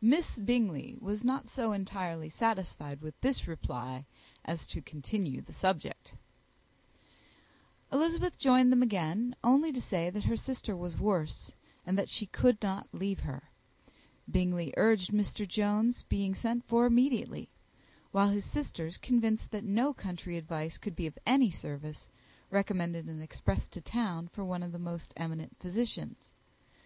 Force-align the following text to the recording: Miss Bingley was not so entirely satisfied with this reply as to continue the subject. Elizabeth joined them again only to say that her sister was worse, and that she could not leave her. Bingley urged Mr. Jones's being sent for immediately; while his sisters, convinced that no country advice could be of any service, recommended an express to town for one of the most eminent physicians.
Miss 0.00 0.38
Bingley 0.38 0.96
was 0.98 1.22
not 1.22 1.46
so 1.46 1.72
entirely 1.72 2.30
satisfied 2.30 3.02
with 3.02 3.20
this 3.20 3.46
reply 3.46 4.06
as 4.46 4.64
to 4.68 4.80
continue 4.80 5.42
the 5.42 5.52
subject. 5.52 6.14
Elizabeth 7.92 8.38
joined 8.38 8.72
them 8.72 8.80
again 8.82 9.36
only 9.44 9.70
to 9.70 9.78
say 9.78 10.08
that 10.08 10.24
her 10.24 10.38
sister 10.38 10.74
was 10.74 10.96
worse, 10.98 11.52
and 11.84 11.98
that 11.98 12.08
she 12.08 12.24
could 12.24 12.62
not 12.62 12.88
leave 12.94 13.18
her. 13.20 13.50
Bingley 14.30 14.72
urged 14.78 15.10
Mr. 15.12 15.46
Jones's 15.46 16.04
being 16.04 16.34
sent 16.34 16.64
for 16.64 16.86
immediately; 16.86 17.50
while 18.10 18.30
his 18.30 18.46
sisters, 18.46 18.96
convinced 18.96 19.50
that 19.50 19.64
no 19.64 19.92
country 19.92 20.38
advice 20.38 20.78
could 20.78 20.96
be 20.96 21.06
of 21.06 21.18
any 21.26 21.50
service, 21.50 22.08
recommended 22.48 23.06
an 23.06 23.20
express 23.20 23.68
to 23.68 23.82
town 23.82 24.28
for 24.28 24.46
one 24.46 24.62
of 24.62 24.72
the 24.72 24.78
most 24.78 25.12
eminent 25.14 25.54
physicians. 25.60 26.30